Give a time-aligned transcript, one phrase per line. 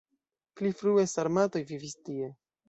[0.61, 2.33] Pli frue sarmatoj vivis tie.